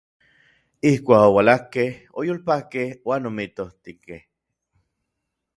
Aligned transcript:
Ijkuak 0.89 1.23
oualakej, 1.27 1.91
oyolpakej 2.19 2.89
uan 3.07 3.27
omijtotijkej. 3.29 4.21